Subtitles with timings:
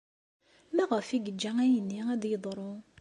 [0.75, 2.71] Maɣef ay yeǧǧa ayenni ad d-yeḍru?